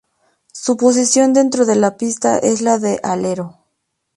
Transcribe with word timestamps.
Su 0.53 0.77
posición 0.77 1.31
dentro 1.31 1.63
de 1.63 1.75
la 1.75 1.95
pista 1.95 2.39
es 2.39 2.61
la 2.61 2.79
de 2.79 2.99
alero. 3.03 3.59